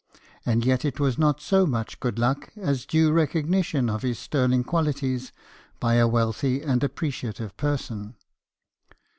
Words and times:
And 0.47 0.65
yet 0.65 0.83
it 0.83 0.99
was 0.99 1.19
not 1.19 1.39
so 1.41 1.67
much 1.67 1.99
good 1.99 2.17
luck 2.17 2.51
as 2.57 2.87
due 2.87 3.11
recognition 3.11 3.87
of 3.87 4.01
his 4.01 4.17
sterling 4.17 4.63
qualities 4.63 5.31
by 5.79 5.93
a 5.93 6.07
wealthy 6.07 6.63
and 6.63 6.83
appreciative 6.83 7.55
person. 7.55 8.15